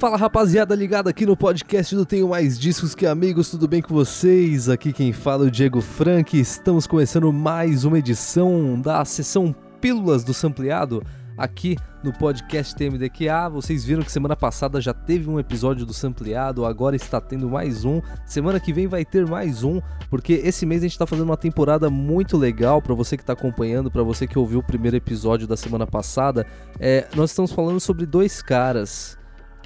[0.00, 3.92] Fala rapaziada ligada aqui no podcast do Tenho Mais Discos que Amigos, tudo bem com
[3.92, 4.66] vocês?
[4.66, 10.24] Aqui quem fala é o Diego Frank, estamos começando mais uma edição da sessão Pílulas
[10.24, 11.02] do Sampleado
[11.36, 13.50] aqui no podcast TMDQA.
[13.50, 17.84] Vocês viram que semana passada já teve um episódio do Sampleado, agora está tendo mais
[17.84, 18.00] um.
[18.24, 21.36] Semana que vem vai ter mais um, porque esse mês a gente está fazendo uma
[21.36, 25.46] temporada muito legal para você que está acompanhando, para você que ouviu o primeiro episódio
[25.46, 26.46] da semana passada.
[26.78, 29.19] É, nós estamos falando sobre dois caras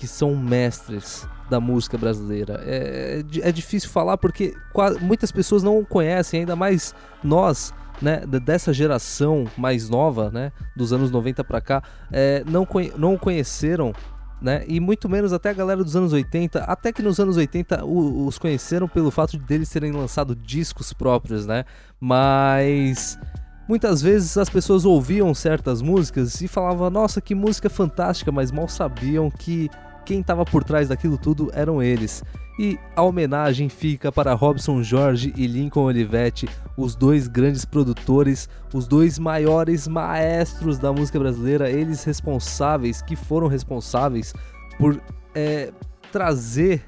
[0.04, 2.62] que são mestres da música brasileira.
[2.66, 4.54] É, é, é difícil falar porque
[5.00, 7.72] muitas pessoas não conhecem, ainda mais nós,
[8.02, 11.82] né, dessa geração mais nova, né, dos anos 90 para cá,
[12.12, 12.68] é, não,
[12.98, 13.94] não conheceram
[14.42, 14.62] né?
[14.68, 18.36] E muito menos até a galera dos anos 80, até que nos anos 80 os
[18.36, 21.64] conheceram pelo fato de eles terem lançado discos próprios, né?
[21.98, 23.18] Mas
[23.66, 28.68] muitas vezes as pessoas ouviam certas músicas e falavam: "Nossa, que música fantástica", mas mal
[28.68, 29.70] sabiam que
[30.04, 32.22] quem estava por trás daquilo tudo eram eles.
[32.58, 38.86] E a homenagem fica para Robson Jorge e Lincoln Olivetti, os dois grandes produtores, os
[38.86, 44.32] dois maiores maestros da música brasileira, eles responsáveis, que foram responsáveis
[44.78, 45.00] por
[45.34, 45.72] é,
[46.12, 46.84] trazer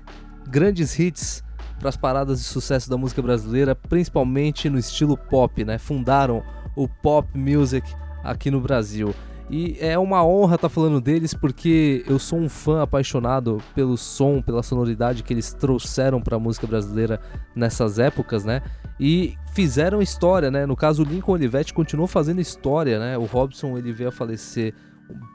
[0.48, 1.42] grandes hits
[1.80, 5.78] para as paradas de sucesso da música brasileira, principalmente no estilo pop, né?
[5.78, 6.42] Fundaram
[6.76, 9.14] o pop music aqui no Brasil.
[9.48, 13.96] E é uma honra estar tá falando deles porque eu sou um fã apaixonado pelo
[13.96, 17.20] som, pela sonoridade que eles trouxeram para a música brasileira
[17.54, 18.60] nessas épocas, né?
[18.98, 20.66] E fizeram história, né?
[20.66, 23.16] No caso, o Lincoln Olivetti continuou fazendo história, né?
[23.16, 24.74] O Robson ele veio a falecer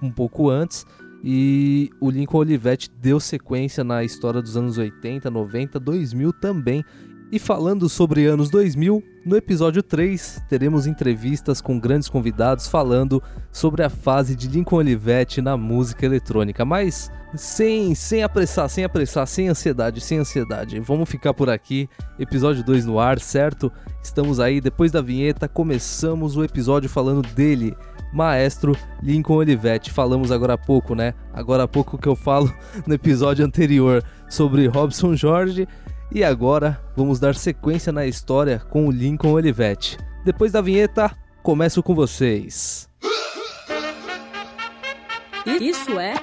[0.02, 0.86] um pouco antes
[1.23, 6.84] e o Lincoln Olivetti deu sequência na história dos anos 80, 90, 2000 também.
[7.32, 13.84] E falando sobre anos 2000, no episódio 3 teremos entrevistas com grandes convidados falando sobre
[13.84, 19.48] a fase de Lincoln Olivetti na música eletrônica, mas sem, sem apressar, sem apressar, sem
[19.48, 20.78] ansiedade, sem ansiedade.
[20.82, 21.88] Vamos ficar por aqui,
[22.20, 23.72] episódio 2 no ar, certo?
[24.04, 27.74] Estamos aí, depois da vinheta, começamos o episódio falando dele,
[28.12, 29.90] maestro Lincoln Olivetti.
[29.90, 31.13] Falamos agora há pouco, né?
[31.34, 32.53] Agora há pouco que eu falo
[32.86, 35.66] no episódio anterior sobre Robson Jorge
[36.12, 39.98] e agora vamos dar sequência na história com o Lincoln Olivetti.
[40.26, 42.90] Depois da vinheta, começo com vocês.
[45.60, 46.16] Isso é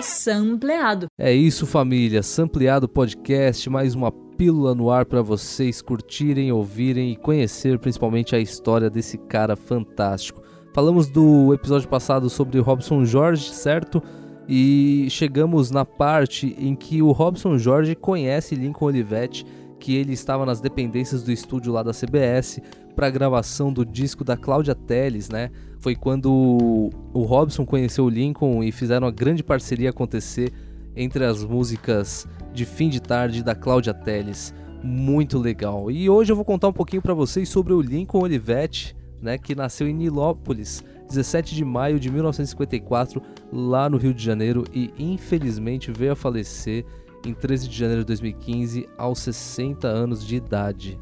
[0.00, 1.06] Sampleado.
[1.18, 2.22] É isso, família.
[2.22, 8.38] Sampleado Podcast, mais uma pílula no ar para vocês curtirem, ouvirem e conhecer principalmente a
[8.38, 10.42] história desse cara fantástico.
[10.74, 14.02] Falamos do episódio passado sobre Robson Jorge, certo?
[14.48, 19.44] E chegamos na parte em que o Robson Jorge conhece Lincoln Olivetti,
[19.78, 22.60] que ele estava nas dependências do estúdio lá da CBS
[22.94, 25.50] para a gravação do disco da Cláudia Teles, né?
[25.78, 30.52] Foi quando o Robson conheceu o Lincoln e fizeram uma grande parceria acontecer
[30.96, 34.54] entre as músicas de fim de tarde da Cláudia Teles.
[34.82, 35.90] Muito legal.
[35.90, 39.54] E hoje eu vou contar um pouquinho para vocês sobre o Lincoln Olivetti, né, que
[39.54, 45.92] nasceu em Nilópolis, 17 de maio de 1954, lá no Rio de Janeiro, e infelizmente
[45.92, 46.84] veio a falecer
[47.24, 50.98] em 13 de janeiro de 2015, aos 60 anos de idade.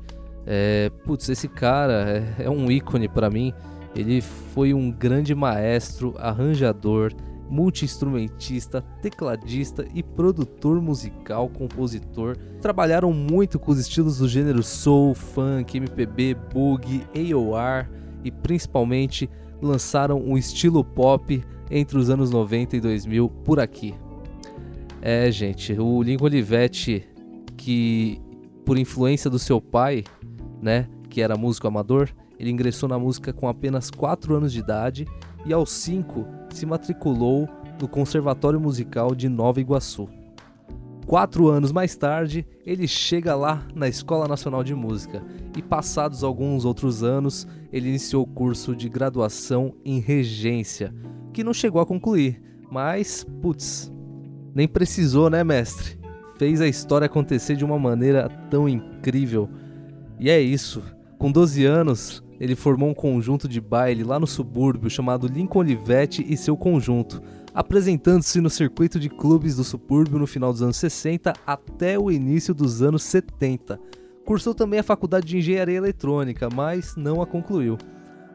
[0.47, 3.53] É, putz, esse cara é, é um ícone para mim.
[3.94, 7.12] Ele foi um grande maestro, arranjador,
[7.49, 12.37] multi-instrumentista, tecladista e produtor musical, compositor.
[12.61, 17.88] Trabalharam muito com os estilos do gênero soul, funk, MPB, boogie, AOR
[18.25, 19.28] e principalmente
[19.60, 23.94] lançaram um estilo pop entre os anos 90 e 2000 por aqui.
[25.00, 27.06] É, gente, o Lincoln Olivetti,
[27.56, 28.20] que
[28.64, 30.04] por influência do seu pai,
[30.62, 35.06] né, que era músico amador, ele ingressou na música com apenas 4 anos de idade
[35.44, 37.48] e aos 5 se matriculou
[37.81, 40.09] no Conservatório Musical de Nova Iguaçu.
[41.06, 45.22] Quatro anos mais tarde, ele chega lá na Escola Nacional de Música
[45.54, 50.94] e, passados alguns outros anos, ele iniciou o curso de graduação em regência,
[51.32, 53.93] que não chegou a concluir, mas, putz,
[54.54, 55.99] nem precisou, né, mestre?
[56.38, 59.49] Fez a história acontecer de uma maneira tão incrível.
[60.19, 60.82] E é isso.
[61.19, 66.25] Com 12 anos, ele formou um conjunto de baile lá no subúrbio chamado Lincoln Olivetti
[66.26, 67.23] e seu conjunto
[67.54, 72.52] apresentando-se no circuito de clubes do subúrbio no final dos anos 60 até o início
[72.52, 73.78] dos anos 70.
[74.24, 77.78] Cursou também a faculdade de engenharia eletrônica, mas não a concluiu.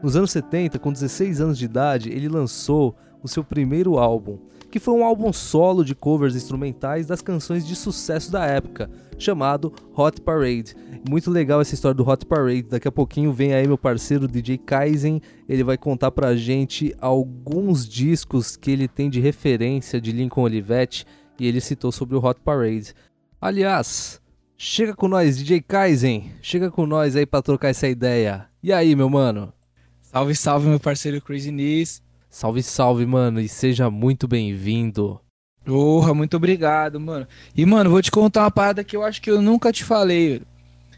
[0.01, 4.39] Nos anos 70, com 16 anos de idade, ele lançou o seu primeiro álbum
[4.69, 9.74] que foi um álbum solo de covers instrumentais das canções de sucesso da época, chamado
[9.95, 10.75] Hot Parade.
[11.10, 12.63] Muito legal essa história do Hot Parade.
[12.63, 17.88] Daqui a pouquinho vem aí meu parceiro DJ Kaizen, ele vai contar pra gente alguns
[17.88, 21.06] discos que ele tem de referência de Lincoln Olivetti
[21.39, 22.94] e ele citou sobre o Hot Parade.
[23.42, 24.21] Aliás,
[24.57, 28.48] chega com nós, DJ Kaizen, chega com nós aí para trocar essa ideia.
[28.62, 29.54] E aí, meu mano?
[30.01, 32.01] Salve, salve, meu parceiro Crazy Nis.
[32.30, 35.20] Salve, salve, mano, e seja muito bem-vindo.
[35.66, 37.28] Porra, muito obrigado, mano.
[37.58, 40.44] E, mano, vou te contar uma parada que eu acho que eu nunca te falei.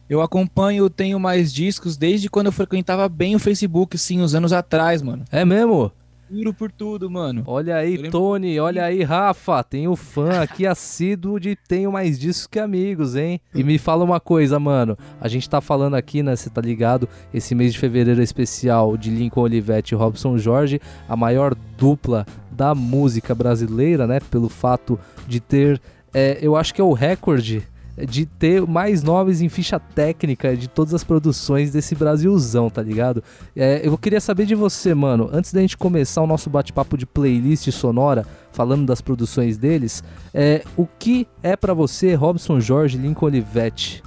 [0.09, 4.51] Eu acompanho, tenho mais discos desde quando eu frequentava bem o Facebook, sim, uns anos
[4.51, 5.23] atrás, mano.
[5.31, 5.89] É mesmo?
[6.31, 7.43] Juro por tudo, mano.
[7.45, 8.11] Olha aí, lembro...
[8.11, 9.61] Tony, olha aí, Rafa.
[9.63, 13.41] Tenho fã aqui assíduo de Tenho Mais Discos que Amigos, hein?
[13.53, 14.97] E me fala uma coisa, mano.
[15.19, 16.33] A gente tá falando aqui, né?
[16.33, 17.09] Você tá ligado?
[17.33, 20.79] Esse mês de fevereiro é especial de Lincoln Olivetti e Robson Jorge,
[21.09, 24.19] a maior dupla da música brasileira, né?
[24.31, 24.97] Pelo fato
[25.27, 25.81] de ter.
[26.13, 27.63] É, eu acho que é o recorde
[28.05, 33.23] de ter mais nomes em ficha técnica de todas as produções desse Brasilzão, tá ligado?
[33.55, 37.05] É, eu queria saber de você, mano, antes da gente começar o nosso bate-papo de
[37.05, 40.03] playlist sonora, falando das produções deles,
[40.33, 44.03] é, o que é para você Robson Jorge Lincoln Olivetti?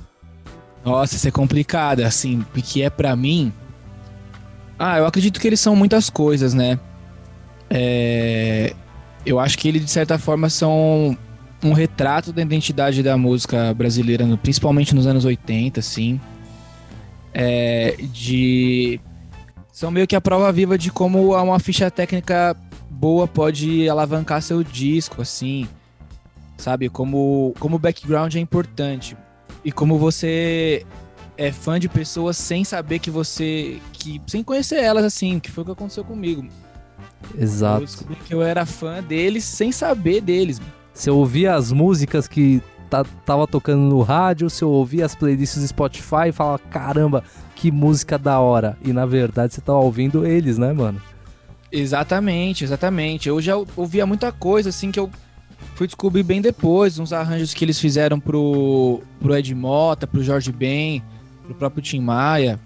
[0.85, 3.53] Nossa, isso é complicado, assim, porque é para mim.
[4.79, 6.79] Ah, eu acredito que eles são muitas coisas, né?
[7.71, 8.75] É...
[9.25, 11.17] Eu acho que eles, de certa forma, são
[11.65, 16.21] um retrato da identidade da música brasileira, principalmente nos anos 80, assim.
[17.33, 19.01] É, de
[19.73, 22.57] são meio que a prova viva de como uma ficha técnica
[22.89, 25.67] boa pode alavancar seu disco, assim,
[26.57, 26.89] sabe?
[26.89, 29.17] Como como o background é importante
[29.65, 30.87] e como você
[31.37, 35.63] é fã de pessoas sem saber que você que sem conhecer elas assim, que foi
[35.63, 36.47] o que aconteceu comigo.
[37.37, 37.83] Exato.
[37.83, 40.61] Eu descobri que eu era fã deles sem saber deles.
[40.95, 45.67] Você ouvia as músicas que tá, tava tocando no rádio, você ouvia as playlists do
[45.67, 47.25] Spotify e falava, caramba,
[47.57, 48.79] que música da hora.
[48.81, 51.03] E na verdade você tava ouvindo eles, né, mano?
[51.73, 53.29] Exatamente, exatamente.
[53.29, 55.11] Eu já ouvia muita coisa, assim, que eu
[55.75, 60.53] fui descobrir bem depois, uns arranjos que eles fizeram pro, pro Ed Mota, pro Jorge
[60.53, 61.03] Ben,
[61.45, 62.61] pro próprio Tim Maia.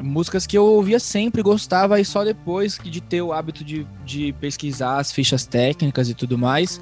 [0.00, 4.32] Músicas que eu ouvia sempre, gostava, e só depois de ter o hábito de, de
[4.40, 6.80] pesquisar as fichas técnicas e tudo mais,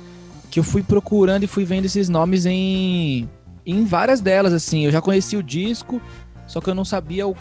[0.51, 3.29] que eu fui procurando e fui vendo esses nomes em,
[3.67, 4.85] em várias delas, assim.
[4.85, 6.01] Eu já conheci o disco,
[6.47, 7.37] só que eu não sabia o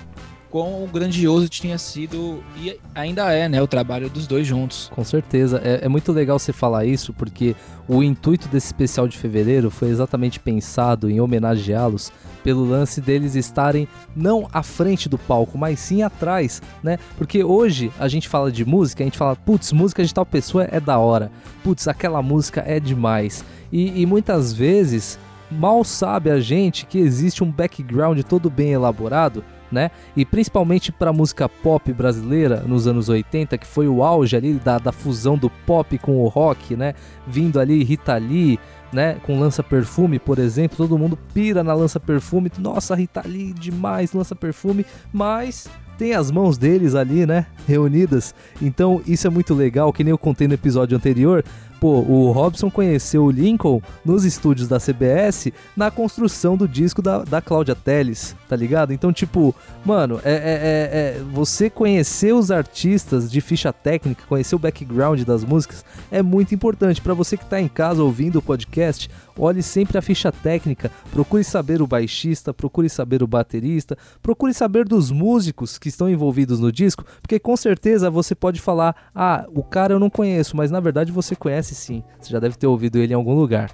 [0.54, 4.92] quão grandioso tinha sido e ainda é, né, o trabalho dos dois juntos.
[4.94, 5.60] Com certeza.
[5.64, 7.56] É, é, muito legal você falar isso, porque
[7.88, 12.12] o intuito desse especial de fevereiro foi exatamente pensado em homenageá-los
[12.44, 17.00] pelo lance deles estarem não à frente do palco, mas sim atrás, né?
[17.18, 20.68] Porque hoje a gente fala de música, a gente fala, putz, música de tal pessoa
[20.72, 21.32] é da hora,
[21.64, 23.44] putz, aquela música é demais.
[23.72, 25.18] E, e muitas vezes
[25.50, 29.92] mal sabe a gente que existe um background todo bem elaborado né?
[30.16, 34.54] E principalmente para a música pop brasileira nos anos 80, que foi o auge ali
[34.54, 36.94] da, da fusão do pop com o rock, né?
[37.28, 38.60] Vindo ali Rita Lee,
[38.94, 39.18] né?
[39.24, 42.52] Com Lança Perfume, por exemplo, todo mundo pira na Lança Perfume.
[42.58, 45.68] Nossa, Rita Lee demais, Lança Perfume, mas
[45.98, 47.46] tem as mãos deles ali, né?
[47.68, 48.34] Reunidas.
[48.62, 51.44] Então isso é muito legal, que nem eu contei no episódio anterior
[51.84, 57.26] pô, o Robson conheceu o Lincoln nos estúdios da CBS na construção do disco da,
[57.26, 58.94] da Cláudia Telles, tá ligado?
[58.94, 59.54] Então, tipo,
[59.84, 65.24] mano, é, é, é, é você conhecer os artistas de ficha técnica, conhecer o background
[65.24, 67.02] das músicas, é muito importante.
[67.02, 71.44] para você que tá em casa ouvindo o podcast, olhe sempre a ficha técnica, procure
[71.44, 76.72] saber o baixista, procure saber o baterista, procure saber dos músicos que estão envolvidos no
[76.72, 80.80] disco, porque com certeza você pode falar: ah, o cara eu não conheço, mas na
[80.80, 82.04] verdade você conhece conhece sim.
[82.20, 83.72] Você já deve ter ouvido ele em algum lugar.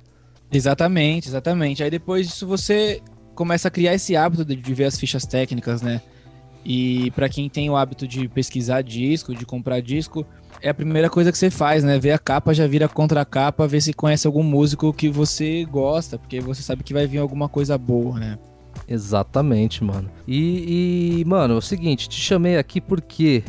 [0.52, 1.84] Exatamente, exatamente.
[1.84, 3.02] Aí depois disso você
[3.36, 6.02] começa a criar esse hábito de ver as fichas técnicas, né?
[6.66, 10.26] E para quem tem o hábito de pesquisar disco, de comprar disco,
[10.62, 12.00] é a primeira coisa que você faz, né?
[12.00, 15.64] Ver a capa, já vira contra a capa, ver se conhece algum músico que você
[15.66, 18.38] gosta, porque você sabe que vai vir alguma coisa boa, né?
[18.88, 20.10] Exatamente, mano.
[20.28, 23.44] E, e mano, é o seguinte, te chamei aqui porque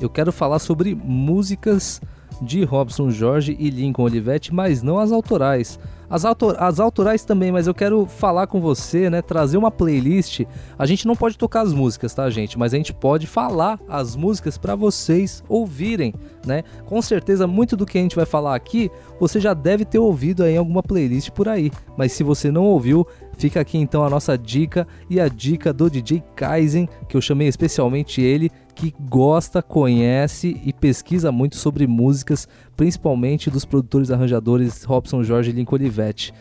[0.00, 2.00] eu quero falar sobre músicas
[2.40, 5.78] de Robson Jorge e Lincoln Olivetti, mas não as autorais.
[6.10, 9.22] As, autor as autorais também, mas eu quero falar com você, né?
[9.22, 10.40] Trazer uma playlist.
[10.76, 12.58] A gente não pode tocar as músicas, tá, gente?
[12.58, 16.12] Mas a gente pode falar as músicas para vocês ouvirem,
[16.44, 16.64] né?
[16.84, 20.42] Com certeza, muito do que a gente vai falar aqui, você já deve ter ouvido
[20.42, 21.70] aí em alguma playlist por aí.
[21.96, 23.06] Mas se você não ouviu,
[23.38, 27.46] fica aqui então a nossa dica e a dica do DJ Kaizen, que eu chamei
[27.46, 35.22] especialmente ele, que gosta, conhece e pesquisa muito sobre músicas, principalmente dos produtores arranjadores Robson
[35.22, 36.32] Jorge e Lincoln Olivetti.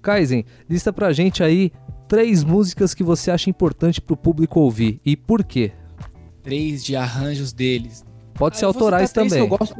[0.00, 1.72] Kaizen, lista pra gente aí
[2.06, 5.72] três músicas que você acha importante pro público ouvir e por quê?
[6.44, 8.04] Três de arranjos deles.
[8.34, 9.40] Pode ah, ser autorais também.
[9.40, 9.74] eu gosto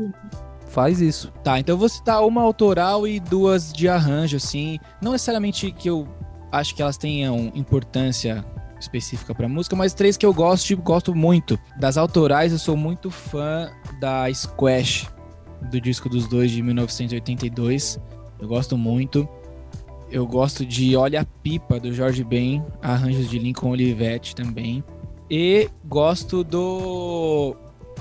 [0.67, 1.33] Faz isso.
[1.45, 4.79] Tá, então eu vou citar uma autoral e duas de arranjo, assim.
[5.01, 6.09] Não necessariamente que eu
[6.51, 8.45] acho que elas tenham importância
[8.81, 11.59] específica para música, mas três que eu gosto, tipo, gosto muito.
[11.79, 13.71] Das autorais, eu sou muito fã
[14.01, 15.09] da Squash,
[15.71, 18.01] do disco dos dois de 1982.
[18.41, 19.29] Eu gosto muito.
[20.11, 24.83] Eu gosto de Olha a Pipa, do Jorge Ben, arranjos de Lincoln Olivetti também.
[25.31, 27.55] E gosto do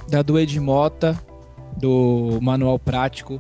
[0.09, 1.19] da do Ed Mota,
[1.77, 3.39] do Manual Prático.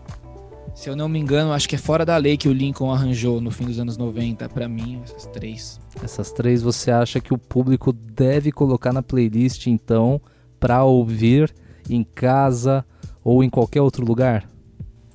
[0.73, 3.41] Se eu não me engano, acho que é fora da lei que o Lincoln arranjou
[3.41, 4.47] no fim dos anos 90.
[4.49, 5.79] Para mim, essas três.
[6.01, 10.21] Essas três você acha que o público deve colocar na playlist, então,
[10.59, 11.53] para ouvir
[11.89, 12.85] em casa
[13.23, 14.49] ou em qualquer outro lugar?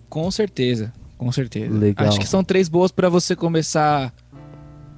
[0.09, 1.77] Com certeza, com certeza.
[1.77, 2.09] Legal.
[2.09, 4.13] Acho que são três boas para você começar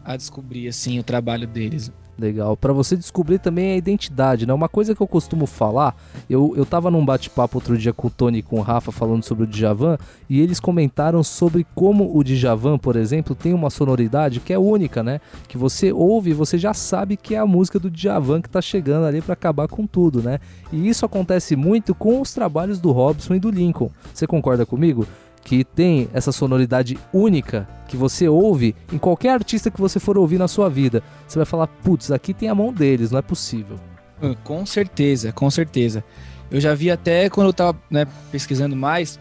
[0.04, 1.90] a descobrir assim o trabalho deles.
[2.18, 2.56] Legal.
[2.56, 4.54] Para você descobrir também a identidade, né?
[4.54, 5.94] Uma coisa que eu costumo falar,
[6.30, 9.22] eu, eu tava num bate-papo outro dia com o Tony e com o Rafa falando
[9.22, 14.40] sobre o Djavan, e eles comentaram sobre como o Djavan, por exemplo, tem uma sonoridade
[14.40, 15.20] que é única, né?
[15.46, 18.62] Que você ouve e você já sabe que é a música do Djavan que tá
[18.62, 20.40] chegando ali para acabar com tudo, né?
[20.72, 23.90] E isso acontece muito com os trabalhos do Robson e do Lincoln.
[24.14, 25.06] Você concorda comigo?
[25.46, 30.38] Que tem essa sonoridade única que você ouve em qualquer artista que você for ouvir
[30.38, 31.04] na sua vida.
[31.24, 33.78] Você vai falar, putz, aqui tem a mão deles, não é possível.
[34.20, 36.02] Hum, com certeza, com certeza.
[36.50, 39.20] Eu já vi até quando eu tava né, pesquisando mais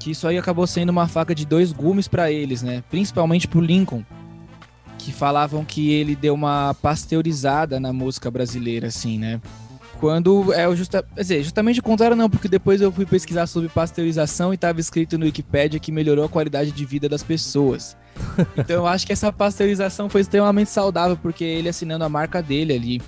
[0.00, 2.82] que isso aí acabou sendo uma faca de dois gumes para eles, né?
[2.90, 4.02] Principalmente pro Lincoln,
[4.98, 9.40] que falavam que ele deu uma pasteurizada na música brasileira, assim, né?
[10.00, 13.46] Quando é o justa, quer dizer, justamente o contrário não, porque depois eu fui pesquisar
[13.46, 17.98] sobre pasteurização e estava escrito no Wikipedia que melhorou a qualidade de vida das pessoas.
[18.56, 22.72] então eu acho que essa pasteurização foi extremamente saudável, porque ele assinando a marca dele
[22.72, 23.02] ali,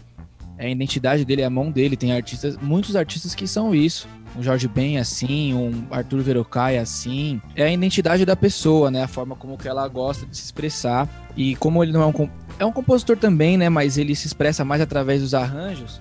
[0.58, 4.06] é a identidade dele, é a mão dele, tem artistas, muitos artistas que são isso.
[4.37, 7.40] Um Jorge Ben assim, um Arthur Verocai assim.
[7.56, 9.02] É a identidade da pessoa, né?
[9.02, 11.08] A forma como que ela gosta de se expressar.
[11.37, 13.68] E como ele não é um, é um compositor também, né?
[13.68, 16.00] Mas ele se expressa mais através dos arranjos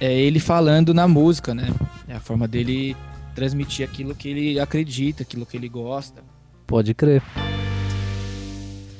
[0.00, 1.72] é ele falando na música, né?
[2.08, 2.96] É a forma dele
[3.34, 6.22] transmitir aquilo que ele acredita, aquilo que ele gosta.
[6.66, 7.22] Pode crer.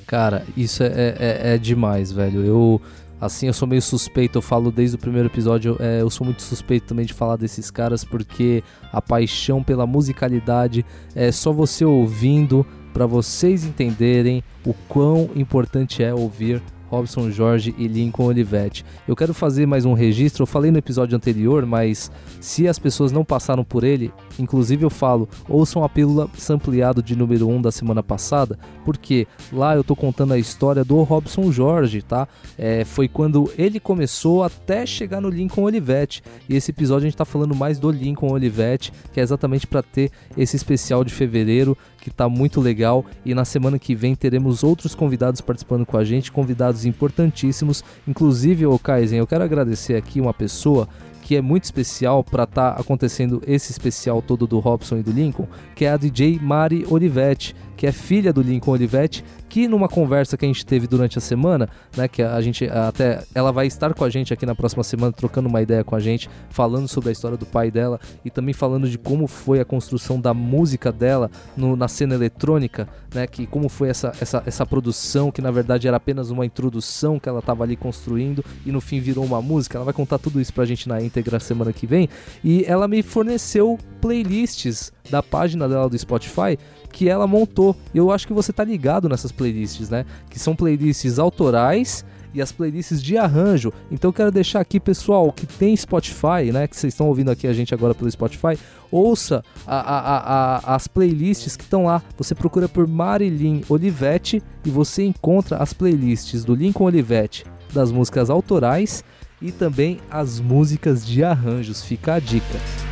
[0.06, 2.44] Cara, isso é, é, é, é demais, velho.
[2.44, 2.80] Eu,
[3.20, 6.42] assim, eu sou meio suspeito, eu falo desde o primeiro episódio, é, eu sou muito
[6.42, 12.66] suspeito também de falar desses caras, porque a paixão pela musicalidade é só você ouvindo
[12.92, 18.84] para vocês entenderem o quão importante é ouvir Robson Jorge e Lincoln Olivetti.
[19.06, 23.12] Eu quero fazer mais um registro, eu falei no episódio anterior, mas se as pessoas
[23.12, 27.62] não passaram por ele, inclusive eu falo, ouçam a pílula sampleado de número 1 um
[27.62, 32.26] da semana passada, porque lá eu tô contando a história do Robson Jorge, tá?
[32.56, 36.22] É, foi quando ele começou até chegar no Lincoln Olivetti.
[36.48, 39.82] E esse episódio a gente tá falando mais do Lincoln Olivetti, que é exatamente para
[39.82, 43.04] ter esse especial de fevereiro que tá muito legal.
[43.24, 47.84] E na semana que vem teremos outros convidados participando com a gente, convidados importantíssimos.
[48.06, 50.88] Inclusive, o Kaizen, eu quero agradecer aqui uma pessoa
[51.30, 55.12] que é muito especial para estar tá acontecendo esse especial todo do Robson e do
[55.12, 55.46] Lincoln,
[55.76, 60.36] que é a DJ Mari Olivetti, que é filha do Lincoln Olivetti que numa conversa
[60.36, 63.94] que a gente teve durante a semana, né, que a gente até ela vai estar
[63.94, 67.08] com a gente aqui na próxima semana trocando uma ideia com a gente, falando sobre
[67.08, 70.92] a história do pai dela e também falando de como foi a construção da música
[70.92, 75.50] dela no, na cena eletrônica, né, que como foi essa, essa, essa produção que na
[75.50, 79.40] verdade era apenas uma introdução que ela estava ali construindo e no fim virou uma
[79.40, 79.78] música.
[79.78, 82.10] Ela vai contar tudo isso pra gente na íntegra semana que vem
[82.44, 86.58] e ela me forneceu playlists da página dela do Spotify
[86.92, 87.76] que ela montou.
[87.94, 90.04] E eu acho que você tá ligado nessas playlists, né?
[90.28, 93.72] Que são playlists autorais e as playlists de arranjo.
[93.90, 96.66] Então quero deixar aqui, pessoal, que tem Spotify, né?
[96.66, 98.58] Que vocês estão ouvindo aqui a gente agora pelo Spotify,
[98.90, 102.02] ouça a, a, a, as playlists que estão lá.
[102.16, 108.30] Você procura por Marilyn Olivetti e você encontra as playlists do Lincoln Olivetti, das músicas
[108.30, 109.04] autorais
[109.40, 111.82] e também as músicas de arranjos.
[111.82, 112.89] Fica a dica.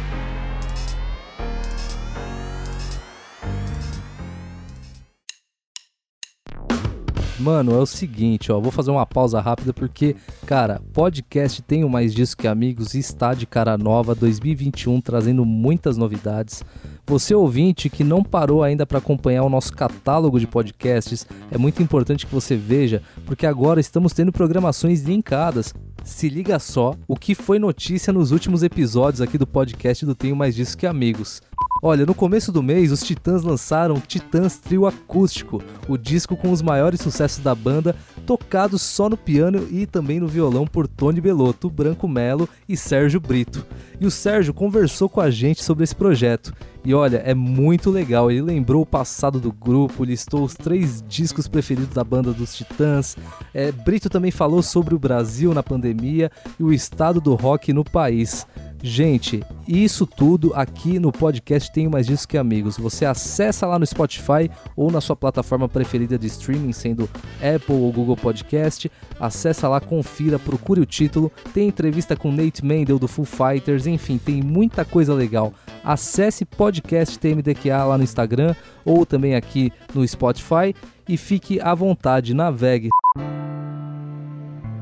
[7.38, 12.12] Mano, é o seguinte, ó, vou fazer uma pausa rápida porque, cara, podcast Tenho Mais
[12.12, 16.64] Disso Que Amigos está de cara nova 2021, trazendo muitas novidades.
[17.07, 21.80] Você ouvinte que não parou ainda para acompanhar o nosso catálogo de podcasts, é muito
[21.80, 25.73] importante que você veja, porque agora estamos tendo programações linkadas
[26.04, 30.35] Se liga só o que foi notícia nos últimos episódios aqui do podcast do Tenho
[30.35, 31.40] Mais Disso Que Amigos.
[31.81, 36.61] Olha, no começo do mês, os Titãs lançaram Titãs Trio Acústico, o disco com os
[36.61, 37.95] maiores sucessos da banda,
[38.27, 43.21] tocado só no piano e também no violão por Tony Belotto, Branco Melo e Sérgio
[43.21, 43.65] Brito.
[44.01, 46.53] E o Sérgio conversou com a gente sobre esse projeto.
[46.85, 48.31] E olha, é muito legal.
[48.31, 53.17] Ele lembrou o passado do grupo, listou os três discos preferidos da banda dos Titãs.
[53.55, 57.85] É, Brito também falou sobre o Brasil na pandemia e o estado do rock no
[57.85, 58.47] país.
[58.81, 62.79] Gente, isso tudo aqui no podcast Tenho Mais Disso Que Amigos.
[62.79, 67.11] Você acessa lá no Spotify ou na sua plataforma preferida de streaming, sendo
[67.43, 68.91] Apple ou Google Podcast.
[69.19, 71.33] Acessa lá, confira, procure o título.
[71.53, 75.53] Tem entrevista com Nate Mendel do Full Fighters, enfim, tem muita coisa legal.
[75.83, 78.55] Acesse podcast TMDQA lá no Instagram
[78.85, 80.73] ou também aqui no Spotify
[81.09, 82.91] e fique à vontade, navegue.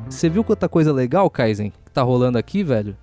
[0.06, 2.94] Você viu quanta coisa legal, Kaizen, que tá rolando aqui, velho?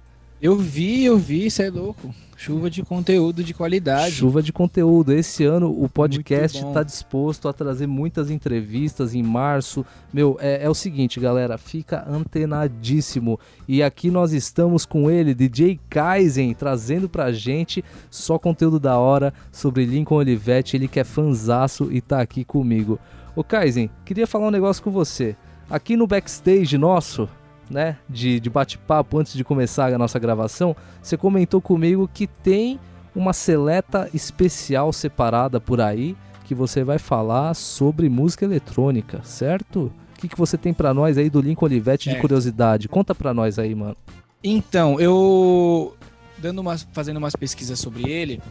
[0.43, 2.13] Eu vi, eu vi, isso é louco.
[2.35, 4.15] Chuva de conteúdo de qualidade.
[4.15, 5.13] Chuva de conteúdo.
[5.13, 9.85] Esse ano o podcast está disposto a trazer muitas entrevistas em março.
[10.13, 13.39] Meu, é, é, o seguinte, galera, fica antenadíssimo.
[13.69, 17.81] E aqui nós estamos com ele, DJ Kaizen, trazendo pra gente
[18.11, 20.75] só conteúdo da hora sobre Lincoln Olivetti.
[20.75, 22.99] Ele que é fanzaço e tá aqui comigo.
[23.33, 25.37] Ô Kaizen, queria falar um negócio com você.
[25.69, 27.29] Aqui no backstage nosso,
[27.69, 32.79] né, de, de bate-papo antes de começar a nossa gravação, você comentou comigo que tem
[33.15, 39.91] uma seleta especial separada por aí que você vai falar sobre música eletrônica, certo?
[40.15, 42.87] O que, que você tem para nós aí do Lincoln Olivetti de curiosidade?
[42.87, 43.95] Conta para nós aí, mano.
[44.43, 45.95] Então, eu
[46.37, 48.41] dando umas, fazendo umas pesquisas sobre ele,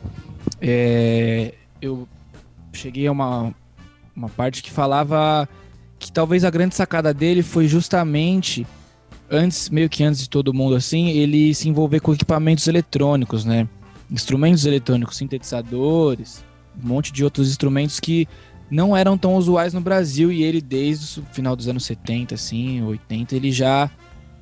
[0.60, 2.08] é, eu
[2.72, 3.54] cheguei a uma,
[4.16, 5.48] uma parte que falava
[5.98, 8.66] que talvez a grande sacada dele foi justamente
[9.32, 13.66] antes, meio que antes de todo mundo assim, ele se envolver com equipamentos eletrônicos, né?
[14.10, 16.44] Instrumentos eletrônicos, sintetizadores,
[16.82, 18.28] um monte de outros instrumentos que
[18.70, 22.82] não eram tão usuais no Brasil e ele desde o final dos anos 70, assim,
[22.82, 23.90] 80, ele já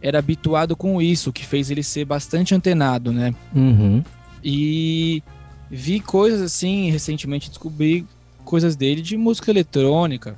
[0.02, 3.34] era habituado com isso, o que fez ele ser bastante antenado, né?
[3.54, 4.02] Uhum.
[4.42, 5.22] E
[5.70, 8.06] vi coisas assim, recentemente descobri
[8.44, 10.36] coisas dele de música eletrônica,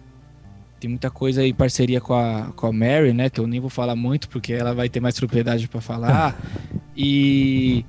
[0.82, 3.30] tem muita coisa em parceria com a, com a Mary, né?
[3.30, 6.36] Que eu nem vou falar muito porque ela vai ter mais propriedade para falar.
[6.96, 7.86] e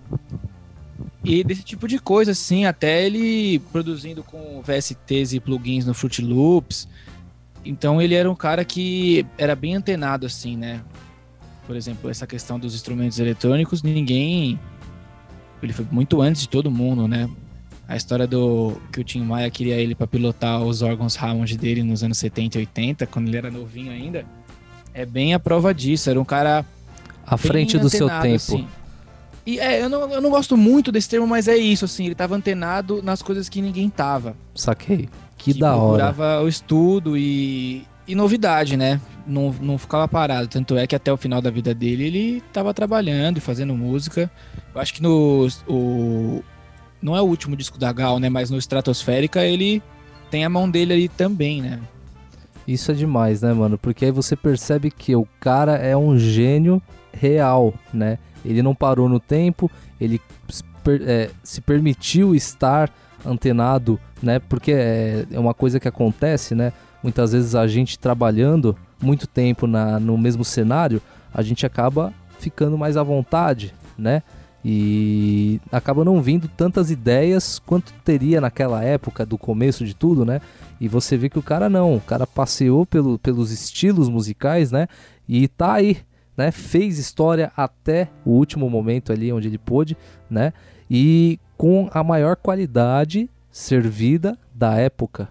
[1.23, 6.21] e desse tipo de coisa, assim, até ele produzindo com VSTs e plugins no Fruit
[6.21, 6.87] Loops.
[7.65, 10.83] Então ele era um cara que era bem antenado, assim, né?
[11.65, 14.59] Por exemplo, essa questão dos instrumentos eletrônicos, ninguém.
[15.63, 17.27] Ele foi muito antes de todo mundo, né?
[17.87, 21.83] A história do que o Tim Maia queria ele para pilotar os órgãos Hammond dele
[21.83, 24.25] nos anos 70 e 80, quando ele era novinho ainda,
[24.93, 26.09] é bem a prova disso.
[26.09, 26.65] Era um cara
[27.25, 28.35] à frente do seu tempo.
[28.35, 28.67] Assim.
[29.45, 32.15] E é, eu não, eu não gosto muito desse termo, mas é isso, assim, ele
[32.15, 34.35] tava antenado nas coisas que ninguém tava.
[34.55, 35.09] Saquei.
[35.37, 36.13] Que, que da hora.
[36.13, 39.01] procurava o estudo e, e novidade, né?
[39.27, 40.47] Não, não ficava parado.
[40.47, 44.31] Tanto é que até o final da vida dele ele tava trabalhando e fazendo música.
[44.73, 46.41] Eu acho que no o,
[47.03, 48.29] não é o último disco da Gal, né?
[48.29, 49.83] Mas no Estratosférica ele
[50.31, 51.79] tem a mão dele ali também, né?
[52.65, 53.77] Isso é demais, né, mano?
[53.77, 58.17] Porque aí você percebe que o cara é um gênio real, né?
[58.45, 60.19] Ele não parou no tempo, ele
[61.05, 62.89] é, se permitiu estar
[63.25, 64.39] antenado, né?
[64.39, 66.71] Porque é, é uma coisa que acontece, né?
[67.03, 71.01] Muitas vezes a gente trabalhando muito tempo na, no mesmo cenário,
[71.33, 74.23] a gente acaba ficando mais à vontade, né?
[74.65, 80.39] E acaba não vindo tantas ideias quanto teria naquela época do começo de tudo, né?
[80.79, 84.87] E você vê que o cara não, o cara passeou pelo, pelos estilos musicais, né?
[85.27, 85.97] E tá aí,
[86.37, 86.49] né?
[86.51, 89.97] Fez história até o último momento ali onde ele pôde,
[90.29, 90.53] né?
[90.89, 95.27] E com a maior qualidade servida da época.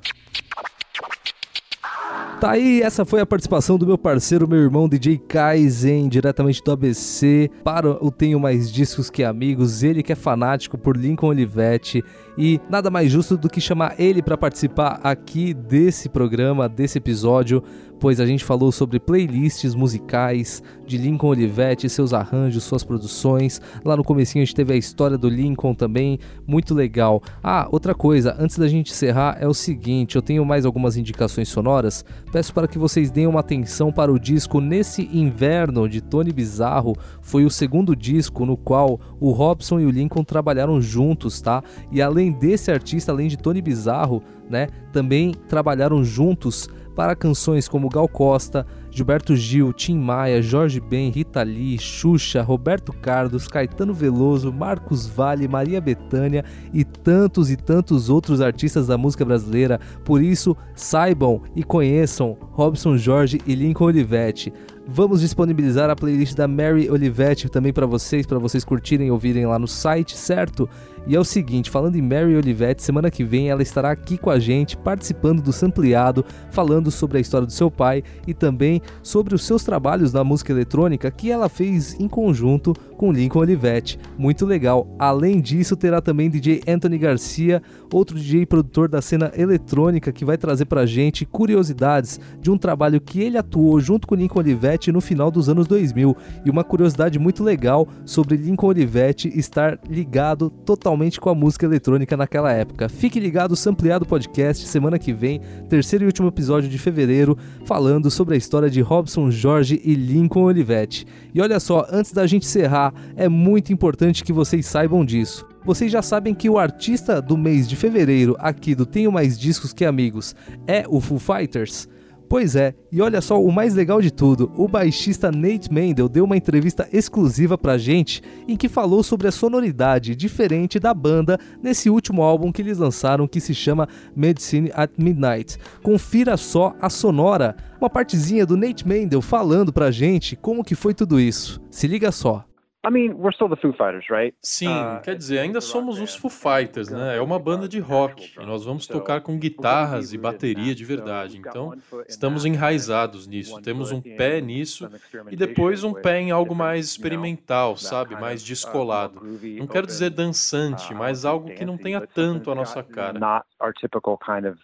[2.43, 6.73] Tá aí, essa foi a participação do meu parceiro, meu irmão DJ Kaizen, diretamente do
[6.73, 12.03] ABC, para o Tenho Mais Discos Que Amigos, ele que é fanático por Lincoln Olivetti,
[12.37, 17.63] e nada mais justo do que chamar ele para participar aqui desse programa, desse episódio,
[18.03, 23.61] pois a gente falou sobre playlists musicais de Lincoln Olivetti, seus arranjos, suas produções.
[23.85, 27.23] Lá no comecinho a gente teve a história do Lincoln também, muito legal.
[27.41, 31.49] Ah, outra coisa, antes da gente encerrar é o seguinte, eu tenho mais algumas indicações
[31.49, 32.05] sonoras.
[32.33, 36.97] Peço para que vocês deem uma atenção para o disco Nesse Inverno de Tony Bizarro.
[37.21, 41.63] Foi o segundo disco no qual o Robson e o Lincoln trabalharam juntos, tá?
[41.93, 47.89] E além desse artista, além de Tony Bizarro, né, também trabalharam juntos para canções como
[47.89, 54.53] Gal Costa, Gilberto Gil, Tim Maia, Jorge Ben, Rita Lee, Xuxa, Roberto Carlos, Caetano Veloso,
[54.53, 59.81] Marcos Vale, Maria Bethânia e tantos e tantos outros artistas da música brasileira.
[60.05, 64.53] Por isso, saibam e conheçam Robson Jorge e Lincoln Olivetti.
[64.87, 69.47] Vamos disponibilizar a playlist da Mary Olivetti também para vocês, para vocês curtirem e ouvirem
[69.47, 70.69] lá no site, certo?
[71.05, 74.31] E é o seguinte, falando em Mary Olivetti, semana que vem ela estará aqui com
[74.31, 79.35] a gente, participando do Sampleado, falando sobre a história do seu pai e também sobre
[79.35, 83.99] os seus trabalhos na música eletrônica que ela fez em conjunto com Lincoln Olivetti.
[84.17, 84.87] Muito legal.
[84.97, 87.61] Além disso, terá também DJ Anthony Garcia,
[87.93, 93.01] outro DJ produtor da cena eletrônica que vai trazer pra gente curiosidades de um trabalho
[93.01, 97.19] que ele atuou junto com Lincoln Olivetti no final dos anos 2000 e uma curiosidade
[97.19, 102.89] muito legal sobre Lincoln Olivetti estar ligado totalmente com a música eletrônica naquela época.
[102.89, 108.35] Fique ligado, Sampleado Podcast, semana que vem, terceiro e último episódio de fevereiro, falando sobre
[108.35, 111.07] a história de Robson Jorge e Lincoln Olivetti.
[111.35, 115.47] E olha só, antes da gente encerrar, é muito importante que vocês saibam disso.
[115.65, 119.73] Vocês já sabem que o artista do mês de fevereiro aqui do Tenho Mais Discos
[119.73, 120.35] Que Amigos
[120.67, 121.89] é o Foo Fighters?
[122.33, 126.25] Pois é, e olha só o mais legal de tudo: o baixista Nate Mendel deu
[126.25, 131.91] uma entrevista exclusiva pra gente em que falou sobre a sonoridade diferente da banda nesse
[131.91, 135.59] último álbum que eles lançaram que se chama Medicine at Midnight.
[135.83, 140.95] Confira só a sonora, uma partezinha do Nate Mendel falando pra gente como que foi
[140.95, 141.61] tudo isso.
[141.71, 142.47] Se liga só.
[142.85, 144.35] I mean, we're still the Foo Fighters, right?
[144.43, 147.17] Sim, uh, quer dizer, ainda somos os Foo Fighters, né?
[147.17, 151.39] É uma banda de rock e nós vamos tocar com guitarras e bateria de verdade.
[151.39, 151.75] Então,
[152.09, 154.91] estamos enraizados nisso, temos um pé nisso
[155.31, 158.17] e depois um pé em algo mais experimental, sabe?
[158.17, 159.23] Mais uh, descolado.
[159.57, 163.17] Não quero dizer dançante, uh, mas algo que não tenha tanto a nossa cara.
[163.17, 164.59] Not our typical kind of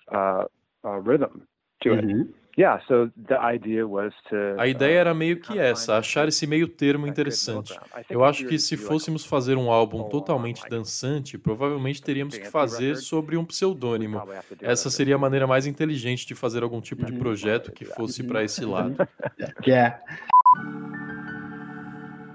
[1.04, 1.42] rhythm
[1.82, 2.34] to it.
[4.32, 4.60] Uhum.
[4.60, 7.78] A ideia era meio que essa, achar esse meio termo interessante.
[8.10, 13.36] Eu acho que se fôssemos fazer um álbum totalmente dançante, provavelmente teríamos que fazer sobre
[13.36, 14.20] um pseudônimo.
[14.60, 18.42] Essa seria a maneira mais inteligente de fazer algum tipo de projeto que fosse para
[18.42, 18.96] esse lado.
[19.66, 20.00] Yeah.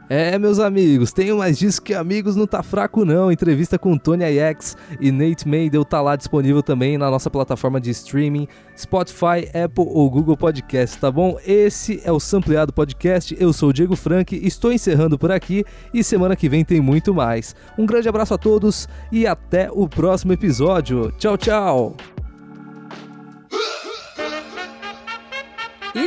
[0.10, 3.32] É, meus amigos, tenho mais disso que amigos não tá fraco não.
[3.32, 7.90] Entrevista com Tony Ajax e Nate Maidel tá lá disponível também na nossa plataforma de
[7.92, 11.38] streaming, Spotify, Apple ou Google Podcast, tá bom?
[11.46, 13.36] Esse é o Sampleado Podcast.
[13.40, 15.64] Eu sou o Diego Frank, estou encerrando por aqui
[15.94, 17.56] e semana que vem tem muito mais.
[17.78, 21.14] Um grande abraço a todos e até o próximo episódio.
[21.18, 21.98] Tchau, tchau.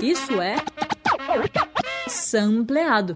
[0.03, 0.57] Isso é
[2.09, 3.15] sampleado.